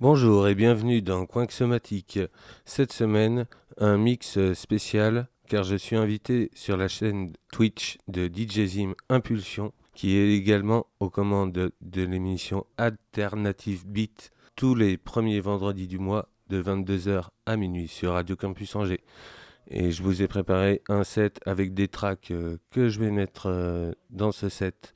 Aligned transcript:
Bonjour 0.00 0.48
et 0.48 0.54
bienvenue 0.54 1.02
dans 1.02 1.26
Coin 1.26 1.46
Somatique. 1.50 2.18
Cette 2.64 2.92
semaine, 2.92 3.46
un 3.76 3.98
mix 3.98 4.38
spécial 4.54 5.28
car 5.48 5.64
je 5.64 5.76
suis 5.76 5.96
invité 5.96 6.50
sur 6.54 6.78
la 6.78 6.88
chaîne 6.88 7.32
Twitch 7.52 7.98
de 8.08 8.26
DJ 8.26 8.64
Zim 8.64 8.94
Impulsion 9.10 9.74
qui 9.92 10.16
est 10.16 10.32
également 10.34 10.86
aux 10.98 11.10
commandes 11.10 11.52
de, 11.52 12.02
l'émission 12.04 12.64
Alternative 12.78 13.86
Beat 13.86 14.30
tous 14.56 14.74
les 14.74 14.96
premiers 14.96 15.40
vendredis 15.40 15.88
du 15.88 15.98
mois 15.98 16.30
de 16.48 16.62
22h 16.62 17.26
à 17.44 17.56
minuit 17.56 17.88
sur 17.88 18.12
Radio 18.12 18.34
Campus 18.34 18.76
Angers. 18.76 19.04
Et 19.66 19.90
je 19.90 20.02
vous 20.02 20.22
ai 20.22 20.26
préparé 20.26 20.80
un 20.88 21.04
set 21.04 21.38
avec 21.44 21.74
des 21.74 21.88
tracks 21.88 22.30
euh, 22.30 22.56
que 22.70 22.88
je 22.88 22.98
vais 22.98 23.10
mettre 23.10 23.46
euh, 23.50 23.92
dans 24.08 24.32
ce 24.32 24.48
set 24.48 24.94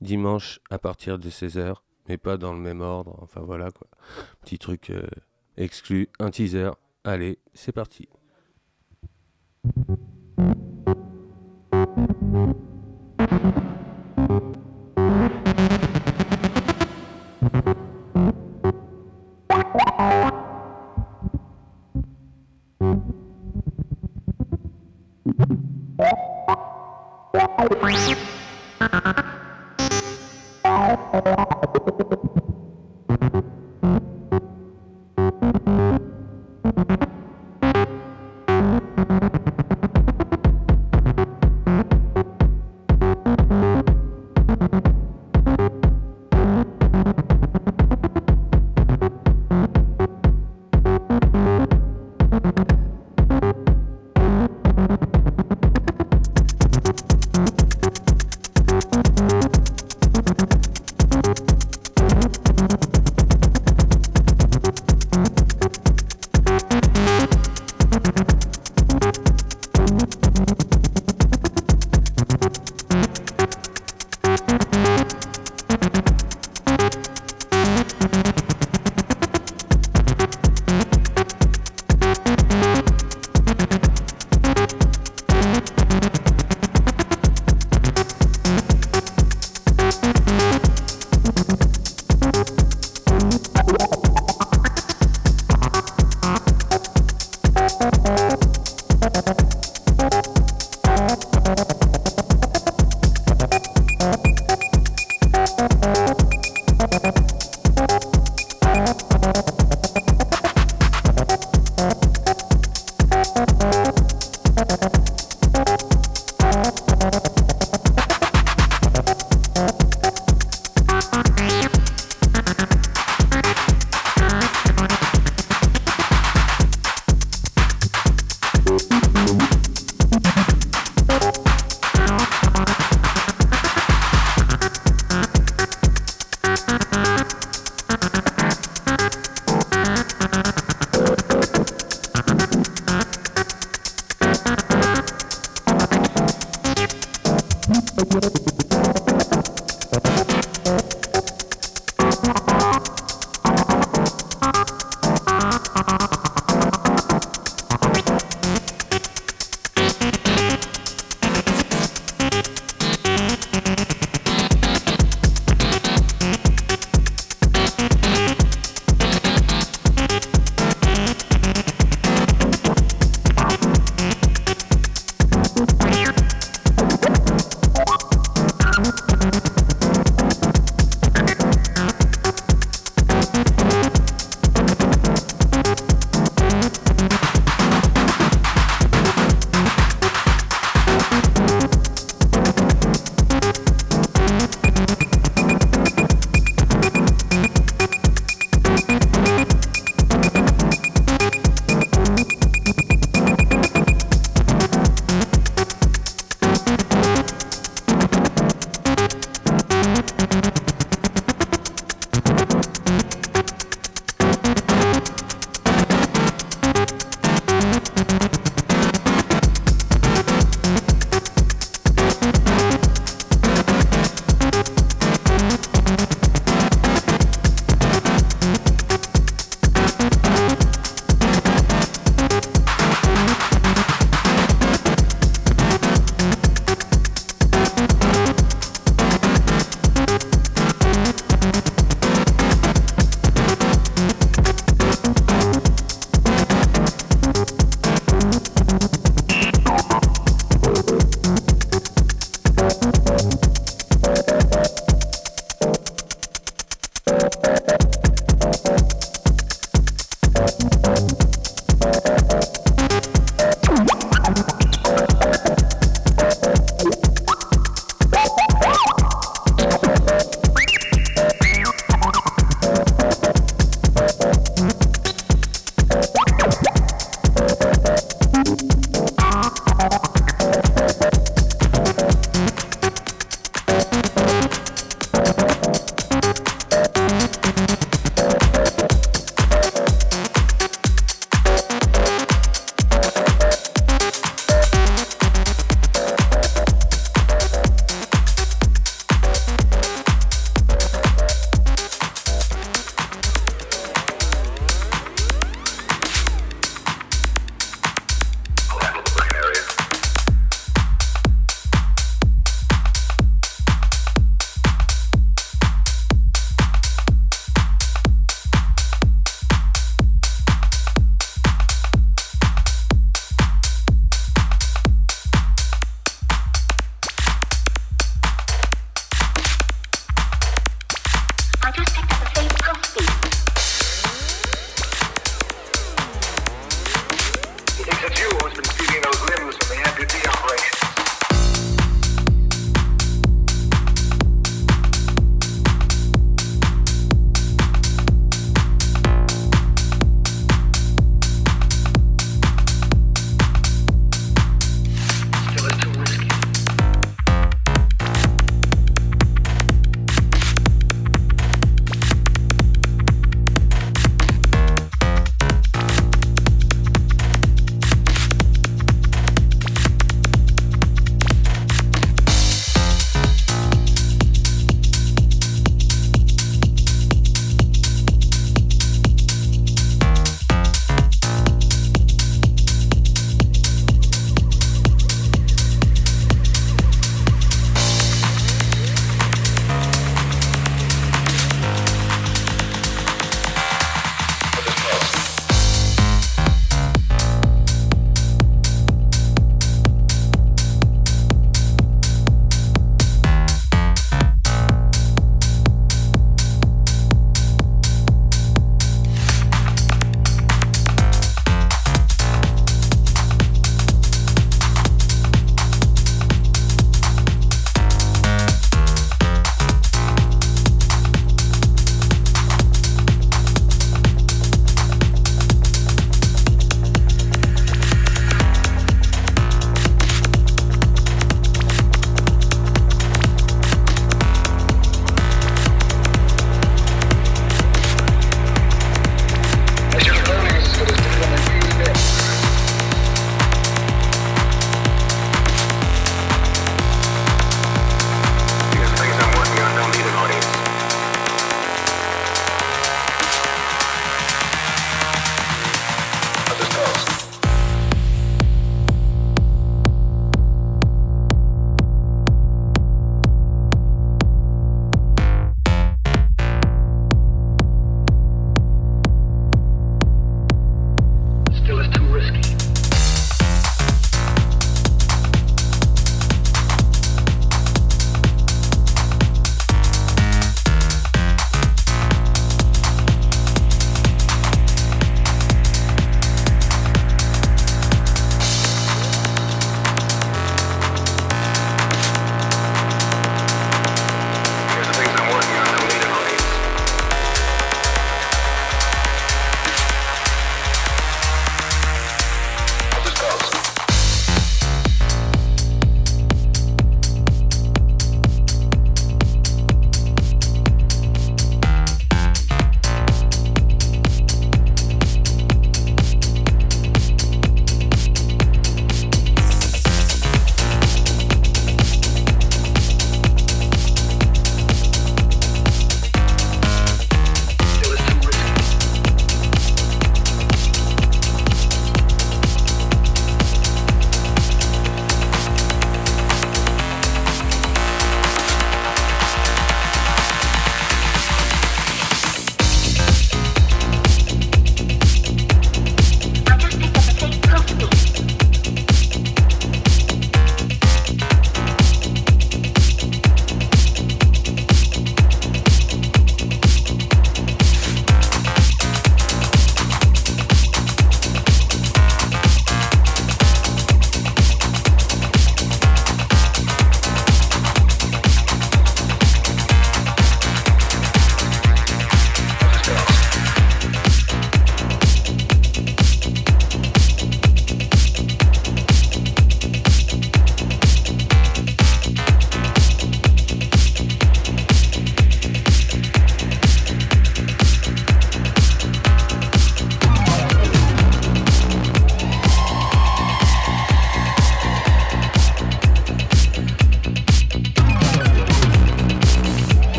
dimanche 0.00 0.60
à 0.70 0.78
partir 0.78 1.18
de 1.18 1.28
16h 1.28 1.74
mais 2.08 2.18
pas 2.18 2.36
dans 2.36 2.52
le 2.52 2.58
même 2.60 2.80
ordre. 2.80 3.18
Enfin 3.22 3.40
voilà 3.40 3.70
quoi. 3.70 3.88
Petit 4.42 4.58
truc 4.58 4.90
euh, 4.90 5.06
exclu, 5.56 6.08
un 6.18 6.30
teaser. 6.30 6.70
Allez, 7.04 7.38
c'est 7.54 7.72
parti. 7.72 8.08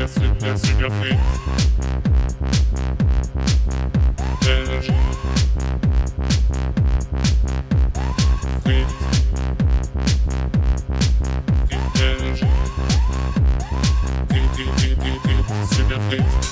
dancing, 0.00 0.34
dancing 0.38 0.78
your 0.78 0.90
feet. 1.02 1.18
Energy. 4.48 4.94
Feet. 8.64 8.88
Feet 11.68 12.00
energy. 12.00 12.48
Feet, 14.30 14.50
feet, 16.10 16.49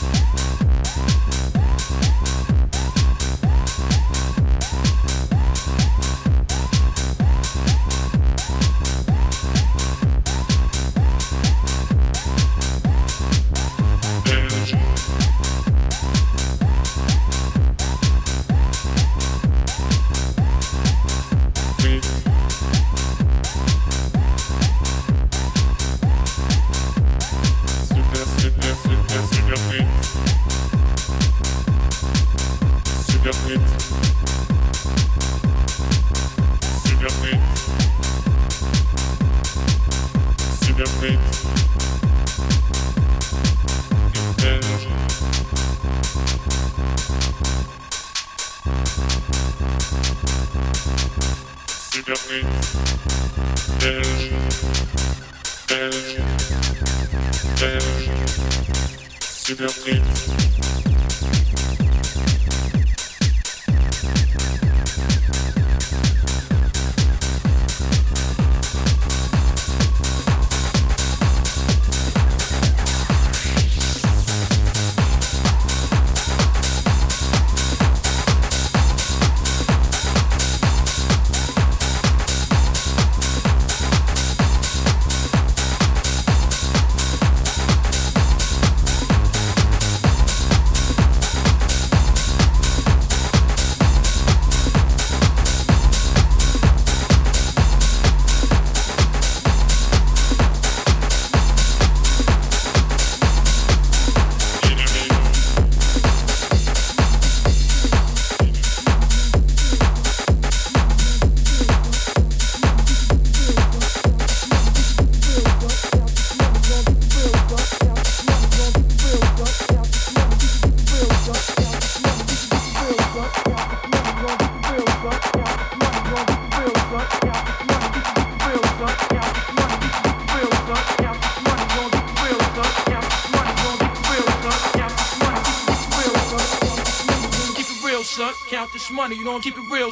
Give 59.48 59.60
me 59.60 59.64
a 59.64 60.77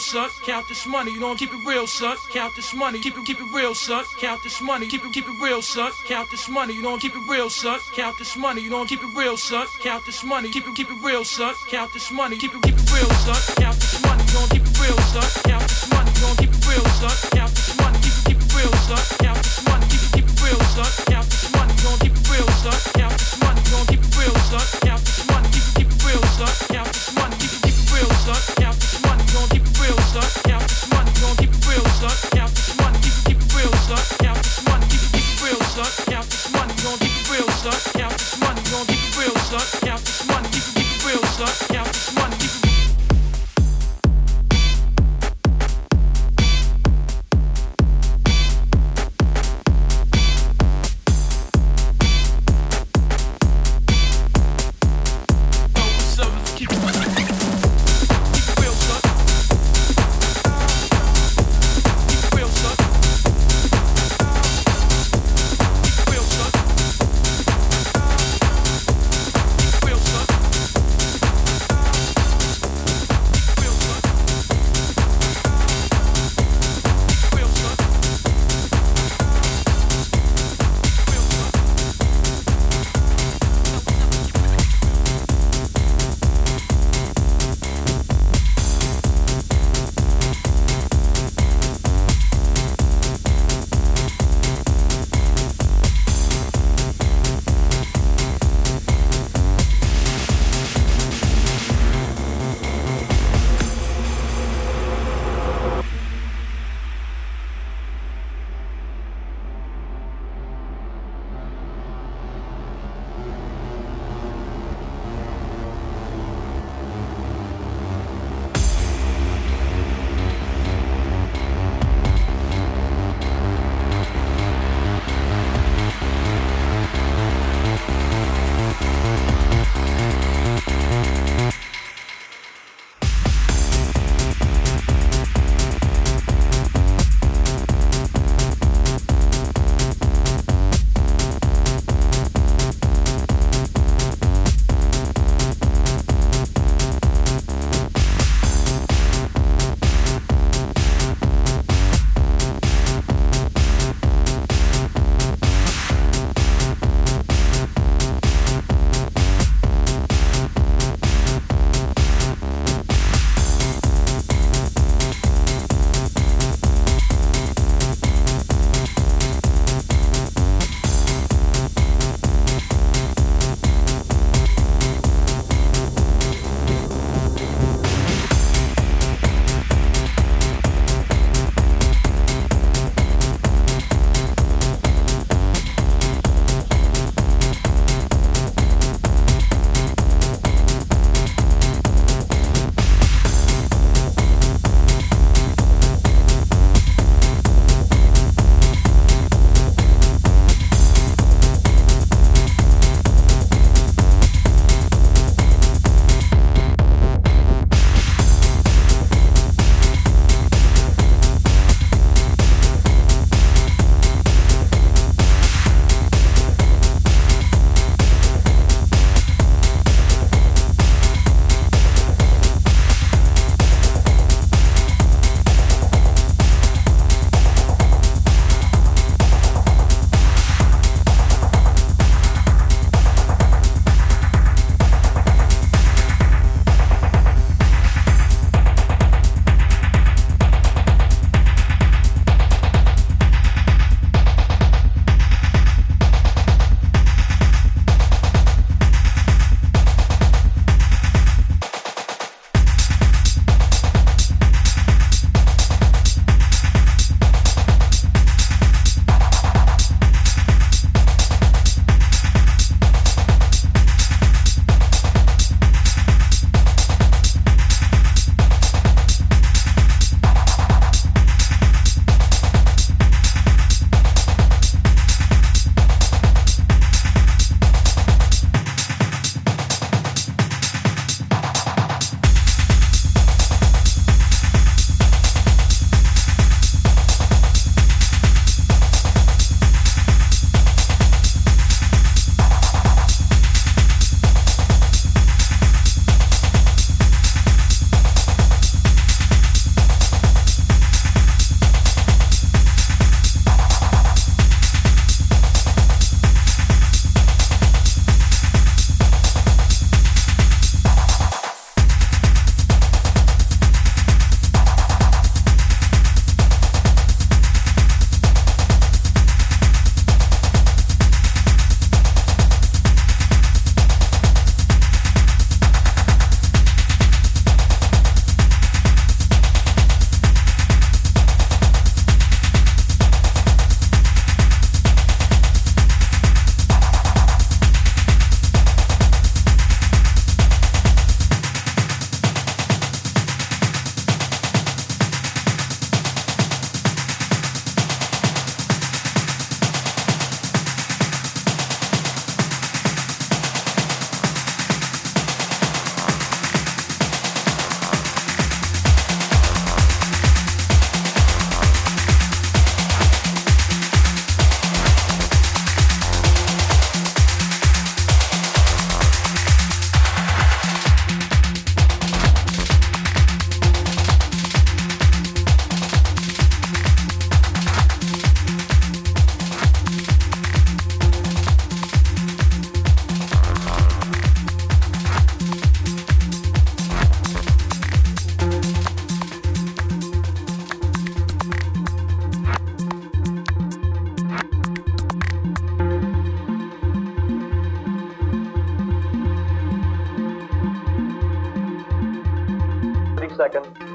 son. 0.07 0.31
Count 0.45 0.69
this 0.69 0.87
money, 0.87 1.11
you 1.11 1.19
don't 1.19 1.37
keep 1.37 1.53
it 1.53 1.67
real, 1.67 1.87
son. 1.87 2.17
Count 2.31 2.55
this 2.55 2.73
money, 2.75 3.01
keep 3.01 3.17
it 3.19 3.25
keep 3.27 3.41
it 3.41 3.53
real, 3.53 3.75
son. 3.75 4.05
Count 4.21 4.41
this 4.45 4.61
money, 4.61 4.87
keep 4.87 5.05
it 5.05 5.13
keep 5.13 5.27
it 5.27 5.35
real, 5.43 5.61
son. 5.61 5.91
Count 6.07 6.31
this 6.31 6.49
money, 6.49 6.75
you 6.75 6.83
don't 6.83 7.01
keep 7.01 7.15
it 7.15 7.29
real, 7.29 7.51
son. 7.51 7.81
Count 7.93 8.17
this 8.19 8.37
money, 8.37 8.63
you 8.63 8.71
don't 8.71 8.87
keep 8.87 9.03
it 9.03 9.13
real, 9.17 9.37
son. 9.37 9.67
Count 9.83 10.07
this 10.07 10.23
money, 10.23 10.49
keep 10.51 10.67
it 10.67 10.75
keep 10.77 10.89
it 10.89 11.03
real, 11.03 11.25
son. 11.25 11.55
Count 11.69 11.93
this 11.93 12.13
money, 12.13 12.39
keep 12.39 12.55
it 12.55 12.63
keep 12.63 12.75
it 12.79 12.93
real, 12.93 13.11
son. 13.27 13.35
Count 13.57 13.77
this 13.81 14.01
money, 14.03 14.23
you 14.23 14.33
don't 14.35 14.51
keep 14.51 14.63
it 14.63 14.79
real, 14.79 14.99
son. 15.11 15.27
Count 15.43 15.67
this 15.67 15.91
money, 15.91 16.11
you 16.15 16.21
don't 16.23 16.39
keep 16.39 16.53
it 16.55 16.67
real, 16.71 16.87
son. 17.03 17.17
Count 17.35 17.51
this 17.51 17.77
money, 17.81 17.99
keep 17.99 18.15
it 18.15 18.25
keep 18.31 18.39
it 18.39 18.55
real, 18.55 18.73
son. 18.87 19.03
Count 19.19 19.43
this 19.43 19.59
money, 19.67 19.87
keep 19.91 20.03
it 20.07 20.13
keep 20.15 20.29
it 20.31 20.43
real, 20.43 20.61
son. 20.71 20.91
Count 21.11 21.27
this 21.27 21.51
money, 21.51 21.75
you 21.75 21.83
don't 21.83 22.01
keep 22.01 22.15
it 22.15 22.31
real, 22.31 22.49
son. 22.63 22.79
Count 22.95 23.19
this 23.19 23.35
money, 23.43 23.61
you 23.67 23.71
don't 23.75 23.89
keep 23.91 24.03
it 24.07 24.15
real, 24.15 24.35
son. 24.55 24.86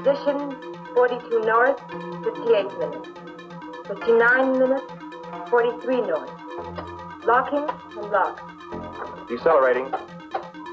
Position 0.02 0.56
42 0.96 1.42
north, 1.42 1.78
58 2.24 2.76
minutes. 2.76 3.08
59 3.86 4.58
minutes, 4.58 4.82
43 5.48 6.00
north. 6.00 6.30
Locking 7.24 7.68
and 7.96 8.10
lock. 8.10 9.28
Decelerating. 9.28 9.92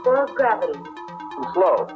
Four 0.03 0.25
gravity. 0.33 0.79
Too 0.79 1.45
slow. 1.53 1.87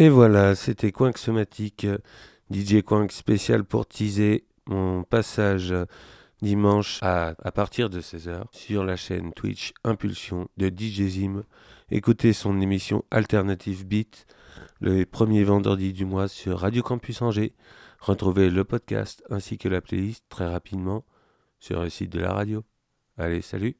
Et 0.00 0.10
voilà, 0.10 0.54
c'était 0.54 0.92
Quink 0.92 1.18
Somatique, 1.18 1.84
DJ 2.52 2.84
Quink 2.84 3.10
spécial 3.10 3.64
pour 3.64 3.84
teaser 3.84 4.44
mon 4.66 5.02
passage 5.02 5.74
dimanche 6.40 7.00
à, 7.02 7.34
à 7.42 7.50
partir 7.50 7.90
de 7.90 8.00
16h 8.00 8.44
sur 8.52 8.84
la 8.84 8.94
chaîne 8.94 9.32
Twitch 9.32 9.72
Impulsion 9.82 10.46
de 10.56 10.68
DJ 10.68 11.08
Zim. 11.08 11.42
Écoutez 11.90 12.32
son 12.32 12.60
émission 12.60 13.04
Alternative 13.10 13.84
Beat 13.88 14.24
le 14.78 15.04
premier 15.04 15.42
vendredi 15.42 15.92
du 15.92 16.04
mois 16.04 16.28
sur 16.28 16.60
Radio 16.60 16.84
Campus 16.84 17.20
Angers. 17.20 17.56
Retrouvez 17.98 18.50
le 18.50 18.62
podcast 18.62 19.24
ainsi 19.30 19.58
que 19.58 19.68
la 19.68 19.80
playlist 19.80 20.22
très 20.28 20.46
rapidement 20.46 21.04
sur 21.58 21.82
le 21.82 21.90
site 21.90 22.12
de 22.12 22.20
la 22.20 22.32
radio. 22.32 22.62
Allez, 23.16 23.42
salut 23.42 23.78